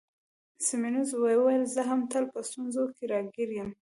سیمونز 0.65 1.09
وویل: 1.15 1.63
زه 1.75 1.81
هم 1.89 2.01
تل 2.11 2.23
په 2.33 2.39
ستونزو 2.49 2.83
کي 2.95 3.03
راګیر 3.11 3.49
یم. 3.57 3.69